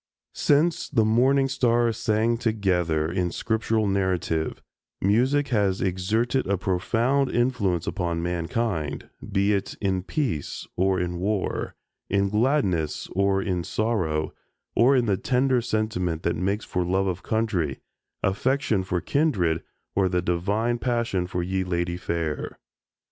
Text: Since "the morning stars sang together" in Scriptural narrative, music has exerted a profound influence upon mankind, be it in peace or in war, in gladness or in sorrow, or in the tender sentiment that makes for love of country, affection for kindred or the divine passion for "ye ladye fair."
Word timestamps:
Since 0.33 0.89
"the 0.89 1.05
morning 1.05 1.47
stars 1.47 1.95
sang 1.97 2.37
together" 2.39 3.11
in 3.11 3.29
Scriptural 3.29 3.85
narrative, 3.85 4.59
music 4.99 5.49
has 5.49 5.79
exerted 5.79 6.47
a 6.47 6.57
profound 6.57 7.29
influence 7.29 7.85
upon 7.85 8.23
mankind, 8.23 9.11
be 9.31 9.53
it 9.53 9.75
in 9.79 10.01
peace 10.01 10.65
or 10.75 10.99
in 10.99 11.19
war, 11.19 11.75
in 12.09 12.29
gladness 12.29 13.09
or 13.11 13.43
in 13.43 13.63
sorrow, 13.63 14.33
or 14.75 14.95
in 14.95 15.05
the 15.05 15.17
tender 15.17 15.61
sentiment 15.61 16.23
that 16.23 16.35
makes 16.35 16.65
for 16.65 16.83
love 16.83 17.05
of 17.05 17.21
country, 17.21 17.77
affection 18.23 18.83
for 18.83 19.01
kindred 19.01 19.61
or 19.95 20.09
the 20.09 20.23
divine 20.23 20.79
passion 20.79 21.27
for 21.27 21.43
"ye 21.43 21.63
ladye 21.63 21.97
fair." 21.99 22.57